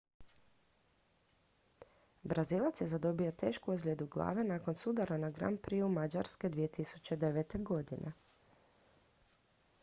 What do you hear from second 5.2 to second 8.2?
na grand prixu mađarske 2009